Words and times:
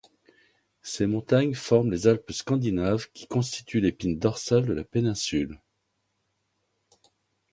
Ces 0.81 1.05
montagnes 1.05 1.53
forment 1.53 1.91
les 1.91 2.07
Alpes 2.07 2.31
scandinaves 2.31 3.07
qui 3.13 3.27
constituent 3.27 3.81
l'épine 3.81 4.17
dorsale 4.17 4.65
de 4.65 4.73
la 4.73 4.83
péninsule. 4.83 5.59